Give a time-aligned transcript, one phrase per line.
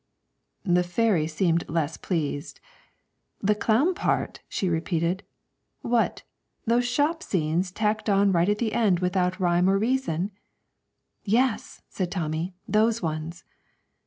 [0.65, 2.59] The fairy seemed less pleased.
[3.43, 5.21] 'The clown part!' she repeated.
[5.83, 6.23] 'What,
[6.65, 10.31] those shop scenes tacked on right at the end without rhyme or reason?'
[11.23, 13.43] 'Yes,' said Tommy, 'those ones!'